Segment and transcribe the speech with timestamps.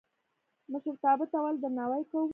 [0.71, 2.25] مشرتابه ته ولې درناوی کوو؟